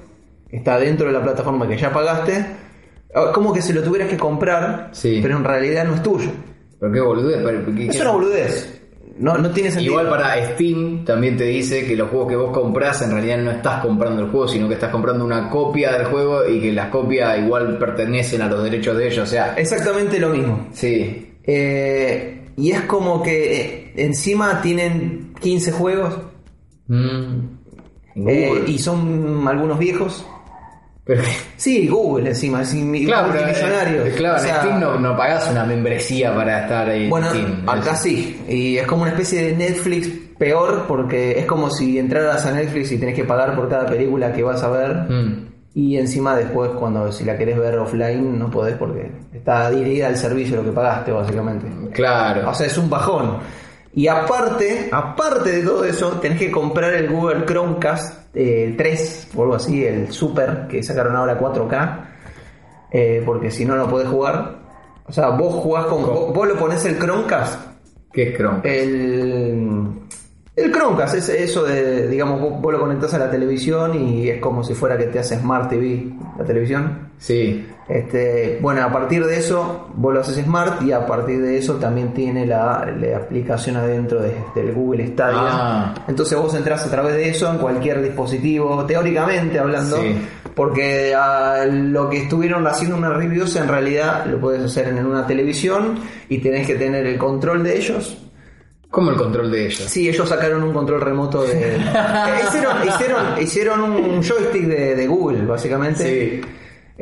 está 0.50 0.78
dentro 0.78 1.06
de 1.06 1.12
la 1.12 1.22
plataforma 1.22 1.66
que 1.68 1.76
ya 1.76 1.92
pagaste, 1.92 2.46
ah, 3.14 3.30
como 3.34 3.52
que 3.52 3.60
se 3.62 3.72
lo 3.74 3.82
tuvieras 3.82 4.08
que 4.08 4.16
comprar, 4.16 4.90
Sí. 4.92 5.18
pero 5.22 5.36
en 5.36 5.44
realidad 5.44 5.84
no 5.84 5.94
es 5.94 6.02
tuyo. 6.02 6.30
Pero 6.80 6.92
qué 6.92 7.00
boludez. 7.00 7.40
pero- 7.44 7.74
¿qué- 7.76 7.86
Es 7.88 8.00
una 8.00 8.10
boludez. 8.12 8.76
No, 9.18 9.36
no 9.36 9.50
tiene 9.50 9.70
sentido. 9.70 9.92
Igual 9.92 10.08
para 10.08 10.54
Steam 10.54 11.04
también 11.04 11.36
te 11.36 11.44
dice 11.44 11.84
que 11.84 11.94
los 11.94 12.08
juegos 12.08 12.28
que 12.28 12.36
vos 12.36 12.52
compras 12.52 13.02
en 13.02 13.10
realidad 13.12 13.36
no 13.38 13.50
estás 13.50 13.82
comprando 13.84 14.22
el 14.22 14.30
juego, 14.30 14.48
sino 14.48 14.66
que 14.66 14.74
estás 14.74 14.90
comprando 14.90 15.24
una 15.26 15.50
copia 15.50 15.92
del 15.92 16.06
juego 16.06 16.48
y 16.48 16.58
que 16.58 16.72
las 16.72 16.88
copias 16.88 17.38
igual 17.38 17.76
pertenecen 17.76 18.40
a 18.40 18.48
los 18.48 18.62
derechos 18.64 18.96
de 18.96 19.08
ellos. 19.08 19.18
O 19.28 19.30
sea, 19.30 19.54
Exactamente 19.58 20.18
lo 20.18 20.30
mismo. 20.30 20.68
sí. 20.72 21.26
Eh, 21.44 22.46
y 22.56 22.70
es 22.70 22.82
como 22.82 23.22
que 23.22 23.60
eh, 23.60 23.92
encima 23.96 24.60
tienen 24.62 25.34
15 25.40 25.72
juegos 25.72 26.14
Mm. 26.86 28.26
eh, 28.26 28.64
y 28.66 28.78
son 28.78 29.46
algunos 29.46 29.78
viejos. 29.78 30.24
Pero- 31.16 31.22
Sí, 31.56 31.88
Google 31.88 32.28
encima, 32.30 32.62
es 32.62 32.70
claro, 33.04 33.28
multimillonario. 33.28 34.06
eh, 34.06 34.12
claro, 34.16 34.36
O 34.36 34.38
sea, 34.40 34.54
en 34.54 34.60
Steam 34.60 34.80
no, 34.80 34.98
no 35.00 35.16
pagás 35.16 35.48
una 35.50 35.64
membresía 35.64 36.34
para 36.34 36.62
estar 36.62 36.88
ahí. 36.88 37.04
en 37.04 37.10
Bueno, 37.10 37.28
Steam. 37.30 37.68
acá 37.68 37.92
Es- 37.92 37.98
sí. 38.00 38.40
Y 38.48 38.76
es 38.78 38.86
como 38.86 39.02
una 39.02 39.10
especie 39.10 39.42
de 39.46 39.56
Netflix 39.56 40.08
peor 40.38 40.84
porque 40.86 41.38
es 41.38 41.44
como 41.46 41.68
si 41.70 41.98
entraras 41.98 42.46
a 42.46 42.52
Netflix 42.52 42.92
y 42.92 42.98
tenés 42.98 43.14
que 43.16 43.24
pagar 43.24 43.54
por 43.56 43.68
cada 43.68 43.86
película 43.86 44.32
que 44.32 44.42
vas 44.42 44.62
a 44.62 44.70
ver. 44.70 44.94
Mm. 45.10 45.46
Y 45.74 45.96
encima 45.98 46.34
después 46.36 46.70
cuando 46.78 47.12
si 47.12 47.24
la 47.24 47.36
querés 47.36 47.56
ver 47.58 47.78
offline 47.78 48.38
no 48.38 48.50
podés 48.50 48.76
porque 48.76 49.10
está 49.32 49.66
adherida 49.66 50.06
al 50.08 50.16
servicio 50.16 50.56
lo 50.56 50.64
que 50.64 50.72
pagaste 50.72 51.12
básicamente. 51.12 51.66
Claro. 51.92 52.48
O 52.50 52.54
sea, 52.54 52.66
es 52.66 52.76
un 52.78 52.88
bajón. 52.90 53.38
Y 53.92 54.06
aparte, 54.06 54.88
aparte 54.92 55.50
de 55.50 55.62
todo 55.62 55.84
eso, 55.84 56.12
tenés 56.20 56.38
que 56.38 56.50
comprar 56.50 56.94
el 56.94 57.08
Google 57.08 57.44
Chromecast 57.44 58.34
eh, 58.34 58.74
3 58.76 59.30
o 59.34 59.42
algo 59.42 59.54
así, 59.56 59.84
el 59.84 60.12
Super, 60.12 60.66
que 60.68 60.82
sacaron 60.82 61.16
ahora 61.16 61.38
4K, 61.38 62.08
eh, 62.92 63.22
porque 63.24 63.50
si 63.50 63.64
no, 63.64 63.74
no 63.74 63.88
podés 63.88 64.08
jugar. 64.08 64.60
O 65.06 65.12
sea, 65.12 65.30
vos 65.30 65.54
jugás 65.54 65.86
con. 65.86 66.02
Vos, 66.02 66.32
vos 66.32 66.46
lo 66.46 66.56
pones 66.56 66.84
el 66.84 66.98
Chromecast, 66.98 67.60
¿Qué 68.12 68.30
es 68.30 68.36
Chrome? 68.36 68.60
el. 68.64 69.88
El 70.56 70.72
Chromecast 70.72 71.14
es 71.14 71.28
eso 71.30 71.64
de, 71.64 72.06
digamos, 72.08 72.40
vos, 72.40 72.60
vos 72.60 72.72
lo 72.72 72.80
conectás 72.80 73.14
a 73.14 73.18
la 73.18 73.30
televisión 73.30 73.94
y 73.94 74.28
es 74.28 74.40
como 74.40 74.62
si 74.62 74.74
fuera 74.74 74.98
que 74.98 75.04
te 75.04 75.18
hace 75.18 75.38
Smart 75.38 75.70
TV 75.70 76.12
la 76.38 76.44
televisión. 76.44 77.08
Sí. 77.18 77.66
Este, 77.92 78.58
bueno, 78.62 78.84
a 78.84 78.92
partir 78.92 79.26
de 79.26 79.36
eso 79.38 79.88
vos 79.94 80.14
lo 80.14 80.20
haces 80.20 80.36
smart 80.44 80.80
y 80.82 80.92
a 80.92 81.04
partir 81.06 81.42
de 81.42 81.58
eso 81.58 81.74
también 81.74 82.14
tiene 82.14 82.46
la, 82.46 82.88
la 82.96 83.16
aplicación 83.16 83.76
adentro 83.76 84.22
de- 84.22 84.36
del 84.54 84.72
Google 84.72 85.08
Stadia. 85.08 85.38
Ah. 85.42 85.94
Entonces 86.06 86.38
vos 86.38 86.54
entras 86.54 86.86
a 86.86 86.90
través 86.90 87.14
de 87.14 87.28
eso 87.30 87.50
en 87.50 87.58
cualquier 87.58 88.00
dispositivo, 88.00 88.84
teóricamente 88.86 89.58
hablando, 89.58 89.96
Sí. 89.96 90.16
porque 90.54 91.14
a 91.16 91.64
lo 91.66 92.08
que 92.08 92.18
estuvieron 92.22 92.64
haciendo 92.66 92.96
una 92.96 93.10
reviews 93.10 93.56
en 93.56 93.66
realidad 93.66 94.24
lo 94.26 94.38
puedes 94.40 94.62
hacer 94.62 94.86
en 94.88 95.04
una 95.04 95.26
televisión 95.26 95.98
y 96.28 96.38
tenés 96.38 96.68
que 96.68 96.76
tener 96.76 97.04
el 97.06 97.18
control 97.18 97.64
de 97.64 97.76
ellos. 97.76 98.16
¿Cómo 98.88 99.10
el 99.10 99.16
control 99.16 99.50
de 99.50 99.66
ellos? 99.66 99.84
Sí, 99.88 100.08
ellos 100.08 100.28
sacaron 100.28 100.62
un 100.62 100.72
control 100.72 101.00
remoto 101.00 101.42
de... 101.42 101.76
hicieron, 102.46 102.76
hicieron, 102.88 103.24
hicieron 103.40 103.80
un 103.82 104.22
joystick 104.22 104.64
de, 104.66 104.94
de 104.96 105.06
Google, 105.06 105.44
básicamente. 105.46 106.04
Sí. 106.04 106.40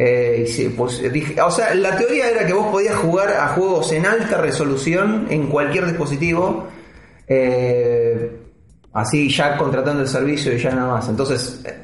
Eh, 0.00 0.45
y 0.45 0.47
sí, 0.47 0.73
pues, 0.76 1.02
dije- 1.12 1.40
o 1.43 1.50
sea, 1.50 1.75
la 1.75 1.97
teoría 1.97 2.31
era 2.31 2.47
que 2.47 2.52
vos 2.52 2.69
podías 2.69 2.95
jugar 2.95 3.31
a 3.33 3.49
juegos 3.49 3.90
en 3.90 4.07
alta 4.07 4.38
resolución 4.40 5.26
en 5.28 5.49
cualquier 5.49 5.87
dispositivo. 5.87 6.67
eh, 7.31 8.31
así 8.95 9.28
ya 9.28 9.57
contratando 9.57 10.02
el 10.02 10.09
servicio 10.09 10.52
y 10.55 10.59
ya 10.59 10.71
nada 10.71 10.95
más. 10.95 11.09
Entonces 11.09 11.61
eh, 11.67 11.75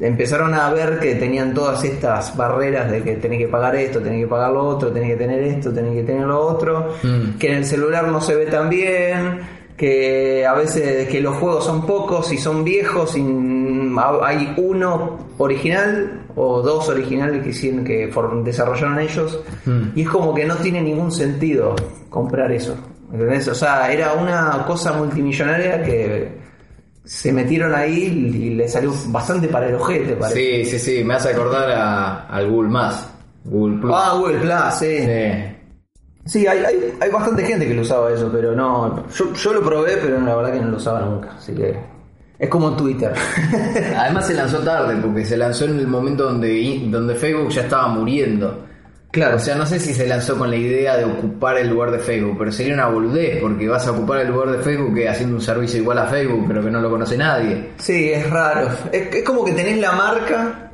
empezaron 0.00 0.54
a 0.54 0.70
ver 0.72 0.98
que 0.98 1.14
tenían 1.16 1.52
todas 1.52 1.84
estas 1.84 2.34
barreras 2.36 2.90
de 2.90 3.02
que 3.02 3.14
tenés 3.16 3.38
que 3.40 3.48
pagar 3.48 3.76
esto, 3.76 4.00
tenés 4.00 4.22
que 4.22 4.26
pagar 4.28 4.52
lo 4.52 4.64
otro, 4.66 4.90
tenés 4.90 5.10
que 5.10 5.16
tener 5.16 5.42
esto, 5.42 5.72
tenés 5.72 5.94
que 5.94 6.02
tener 6.04 6.26
lo 6.26 6.40
otro, 6.40 6.94
Mm. 7.02 7.38
que 7.38 7.48
en 7.48 7.54
el 7.56 7.64
celular 7.66 8.08
no 8.08 8.20
se 8.20 8.34
ve 8.34 8.46
tan 8.46 8.70
bien, 8.70 9.40
que 9.76 10.46
a 10.46 10.54
veces 10.54 11.08
que 11.08 11.20
los 11.20 11.36
juegos 11.36 11.64
son 11.64 11.84
pocos 11.86 12.32
y 12.32 12.38
son 12.38 12.64
viejos 12.64 13.14
y 13.16 13.20
hay 13.98 14.54
uno 14.56 15.18
original 15.38 16.22
o 16.36 16.60
dos 16.62 16.88
originales 16.88 17.42
que, 17.42 17.50
hicieron- 17.50 17.84
que 17.84 18.10
desarrollaron 18.44 18.98
ellos 18.98 19.40
Mm. 19.66 19.82
y 19.94 20.02
es 20.02 20.08
como 20.08 20.34
que 20.34 20.44
no 20.44 20.56
tiene 20.56 20.80
ningún 20.82 21.10
sentido 21.12 21.74
comprar 22.10 22.50
eso. 22.52 22.74
¿entendés? 23.12 23.46
O 23.48 23.54
sea, 23.54 23.92
era 23.92 24.14
una 24.14 24.64
cosa 24.66 24.92
multimillonaria 24.94 25.82
que 25.84 26.36
se 27.04 27.32
metieron 27.32 27.72
ahí 27.74 28.02
y 28.04 28.54
le 28.54 28.66
salió 28.68 28.92
bastante 29.08 29.46
para 29.46 29.68
el 29.68 29.74
ojete, 29.76 30.16
parece. 30.16 30.64
Sí, 30.64 30.70
sí, 30.70 30.78
sí, 30.78 31.04
me 31.04 31.14
hace 31.14 31.30
acordar 31.30 31.70
a, 31.70 32.26
al 32.26 32.50
Google 32.50 32.70
Más. 32.70 33.08
Google 33.44 33.78
Plus. 33.80 33.92
Ah, 33.94 34.14
Google 34.18 34.38
Plus, 34.38 34.74
sí. 34.78 34.98
Sí. 34.98 35.50
Sí, 36.26 36.46
hay, 36.46 36.58
hay, 36.64 36.94
hay 37.00 37.10
bastante 37.10 37.44
gente 37.44 37.68
que 37.68 37.74
lo 37.74 37.82
usaba 37.82 38.10
eso, 38.10 38.30
pero 38.32 38.52
no. 38.56 39.04
Yo, 39.14 39.32
yo 39.34 39.52
lo 39.52 39.60
probé, 39.62 39.98
pero 39.98 40.18
la 40.20 40.34
verdad 40.34 40.52
que 40.54 40.60
no 40.60 40.68
lo 40.68 40.76
usaba 40.78 41.00
nunca. 41.02 41.34
Así 41.36 41.54
que. 41.54 41.76
Es 42.38 42.48
como 42.48 42.76
Twitter. 42.76 43.12
Además 43.96 44.26
se 44.26 44.34
lanzó 44.34 44.58
tarde, 44.60 44.96
porque 45.00 45.24
se 45.24 45.36
lanzó 45.36 45.64
en 45.66 45.78
el 45.78 45.86
momento 45.86 46.24
donde, 46.24 46.80
donde 46.90 47.14
Facebook 47.14 47.48
ya 47.50 47.62
estaba 47.62 47.88
muriendo. 47.88 48.64
claro. 49.12 49.36
O 49.36 49.38
sea, 49.38 49.54
no 49.54 49.64
sé 49.64 49.78
si 49.78 49.94
se 49.94 50.06
lanzó 50.06 50.36
con 50.36 50.50
la 50.50 50.56
idea 50.56 50.96
de 50.96 51.04
ocupar 51.04 51.56
el 51.58 51.68
lugar 51.70 51.92
de 51.92 52.00
Facebook, 52.00 52.36
pero 52.38 52.50
sería 52.50 52.74
una 52.74 52.86
boludez, 52.88 53.40
porque 53.40 53.68
vas 53.68 53.86
a 53.86 53.92
ocupar 53.92 54.20
el 54.20 54.28
lugar 54.28 54.50
de 54.50 54.58
Facebook 54.58 54.94
que 54.94 55.08
haciendo 55.08 55.36
un 55.36 55.42
servicio 55.42 55.80
igual 55.80 55.98
a 55.98 56.06
Facebook, 56.06 56.44
pero 56.48 56.62
que 56.64 56.70
no 56.70 56.80
lo 56.80 56.90
conoce 56.90 57.16
nadie. 57.16 57.70
Sí, 57.78 58.10
es 58.12 58.28
raro. 58.28 58.68
Es, 58.90 59.14
es 59.14 59.22
como 59.22 59.44
que 59.44 59.52
tenés 59.52 59.78
la 59.78 59.92
marca, 59.92 60.70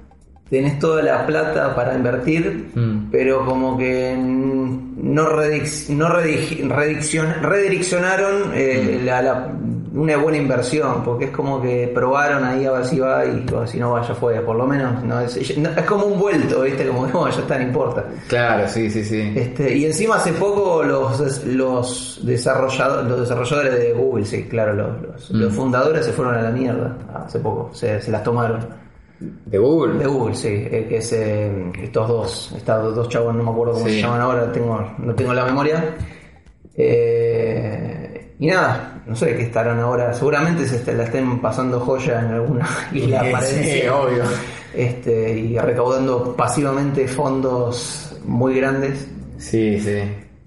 tenés 0.48 0.78
toda 0.78 1.02
la 1.02 1.26
plata 1.26 1.74
para 1.74 1.94
invertir, 1.94 2.70
Mm. 2.74 3.10
pero 3.12 3.44
como 3.44 3.76
que 3.76 4.16
mm, 4.16 5.12
no, 5.14 5.28
redic- 5.28 5.90
no 5.90 6.08
rediccion- 6.08 7.40
redireccionaron 7.42 8.52
eh, 8.54 9.00
la, 9.04 9.20
la- 9.22 9.52
una 9.92 10.16
buena 10.18 10.38
inversión, 10.38 11.02
porque 11.04 11.24
es 11.26 11.30
como 11.32 11.60
que 11.60 11.90
probaron 11.92 12.44
ahí 12.44 12.64
a 12.64 12.72
ver 12.72 12.84
si 12.84 12.98
va 13.00 13.24
y 13.24 13.44
si 13.66 13.78
no 13.78 13.92
va 13.92 14.06
ya 14.06 14.14
fue, 14.14 14.40
por 14.40 14.54
lo 14.56 14.66
menos 14.66 15.02
no 15.02 15.20
es, 15.20 15.36
es 15.36 15.84
como 15.86 16.06
un 16.06 16.18
vuelto, 16.18 16.62
¿viste? 16.62 16.86
Como 16.86 17.06
no, 17.08 17.28
ya 17.28 17.40
está, 17.40 17.58
no 17.58 17.64
importa. 17.64 18.04
Claro, 18.28 18.68
sí, 18.68 18.88
sí, 18.90 19.04
sí. 19.04 19.32
Este, 19.34 19.74
y 19.76 19.86
encima 19.86 20.16
hace 20.16 20.32
poco 20.34 20.82
los, 20.84 21.44
los, 21.46 22.20
desarrollado- 22.24 23.02
los 23.02 23.20
desarrolladores 23.20 23.74
de 23.74 23.92
Google, 23.92 24.24
sí, 24.24 24.44
claro, 24.44 24.74
los, 24.74 25.02
los- 25.02 25.30
los 25.30 25.52
fundadores 25.54 26.06
se 26.06 26.12
fueron 26.12 26.36
a 26.36 26.42
la 26.42 26.50
mierda 26.50 26.96
hace 27.14 27.40
poco, 27.40 27.70
se, 27.72 28.00
se 28.00 28.10
las 28.10 28.22
tomaron. 28.22 28.60
¿De 29.18 29.58
Google? 29.58 29.98
De 29.98 30.06
Google, 30.06 30.34
sí, 30.34 30.48
que 30.48 30.96
es 30.96 31.12
eh, 31.12 31.72
estos 31.82 32.08
dos, 32.08 32.54
estos 32.56 32.94
dos 32.94 33.08
chavos, 33.08 33.34
no 33.34 33.42
me 33.42 33.50
acuerdo 33.50 33.74
cómo 33.74 33.86
Sí. 33.86 33.96
se 33.96 34.00
llaman 34.02 34.20
ahora, 34.20 34.50
tengo, 34.52 34.80
no 34.98 35.14
tengo 35.14 35.34
la 35.34 35.44
memoria. 35.44 35.94
Eh, 36.76 37.99
y 38.40 38.46
nada, 38.48 39.00
no 39.06 39.14
sé 39.14 39.36
qué 39.36 39.42
estarán 39.42 39.78
ahora, 39.78 40.12
seguramente 40.14 40.66
se 40.66 40.76
est- 40.76 40.88
la 40.88 41.04
estén 41.04 41.40
pasando 41.40 41.78
joya 41.78 42.20
en 42.20 42.32
alguna 42.32 42.66
isla 42.92 43.22
Sí, 43.24 43.30
paradisíaca. 43.32 43.96
obvio. 44.00 44.22
Este, 44.74 45.38
y 45.38 45.58
recaudando 45.58 46.34
pasivamente 46.36 47.06
fondos 47.06 48.16
muy 48.24 48.54
grandes. 48.56 49.06
Sí, 49.38 49.80
sí. 49.80 49.98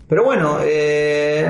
Pero 0.08 0.24
bueno, 0.26 0.58
eh, 0.64 1.48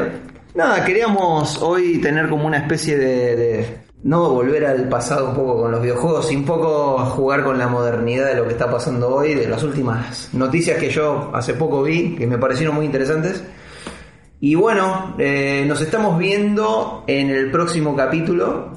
nada, 0.55 0.83
queríamos 0.85 1.61
hoy 1.61 1.99
tener 1.99 2.29
como 2.29 2.45
una 2.47 2.57
especie 2.57 2.97
de, 2.97 3.35
de- 3.35 3.83
no 4.03 4.29
volver 4.31 4.65
al 4.65 4.89
pasado 4.89 5.29
un 5.29 5.35
poco 5.35 5.61
con 5.61 5.71
los 5.71 5.81
videojuegos, 5.81 6.29
y 6.29 6.35
un 6.35 6.43
poco 6.43 6.97
jugar 7.05 7.41
con 7.45 7.57
la 7.57 7.67
modernidad 7.69 8.25
de 8.27 8.35
lo 8.35 8.43
que 8.45 8.51
está 8.51 8.69
pasando 8.69 9.07
hoy, 9.15 9.33
de 9.33 9.47
las 9.47 9.63
últimas 9.63 10.29
noticias 10.33 10.77
que 10.77 10.89
yo 10.89 11.31
hace 11.33 11.53
poco 11.53 11.83
vi, 11.83 12.13
que 12.15 12.27
me 12.27 12.37
parecieron 12.37 12.75
muy 12.75 12.85
interesantes. 12.85 13.41
Y 14.43 14.55
bueno, 14.55 15.15
eh, 15.19 15.63
nos 15.65 15.79
estamos 15.79 16.19
viendo 16.19 17.05
en 17.07 17.29
el 17.29 17.49
próximo 17.49 17.95
capítulo. 17.95 18.73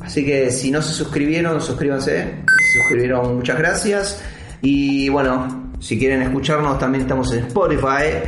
Así 0.00 0.24
que 0.24 0.52
si 0.52 0.70
no 0.70 0.80
se 0.80 0.92
suscribieron, 0.92 1.60
suscríbanse. 1.60 2.44
Si 2.46 2.64
se 2.72 2.78
suscribieron, 2.78 3.34
muchas 3.34 3.58
gracias. 3.58 4.22
Y 4.62 5.08
bueno, 5.08 5.72
si 5.80 5.98
quieren 5.98 6.22
escucharnos, 6.22 6.78
también 6.78 7.02
estamos 7.02 7.32
en 7.32 7.46
Spotify. 7.46 8.22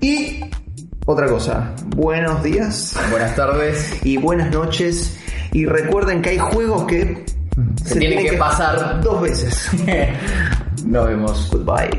Y 0.00 0.44
otra 1.04 1.26
cosa, 1.26 1.74
buenos 1.96 2.40
días 2.44 2.96
Buenas 3.10 3.34
tardes. 3.34 3.98
y 4.04 4.16
buenas 4.16 4.52
noches. 4.52 5.18
Y 5.52 5.66
recuerden 5.66 6.22
que 6.22 6.30
hay 6.30 6.38
juegos 6.38 6.84
que 6.84 7.24
Se 7.84 7.98
tienen 7.98 8.24
que 8.24 8.34
pasar. 8.34 9.00
dos 9.00 9.20
veces. 9.20 9.68
Nos 10.86 11.08
vemos. 11.08 11.50
Goodbye. 11.50 11.98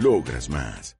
Logras 0.00 0.48
más. 0.48 0.96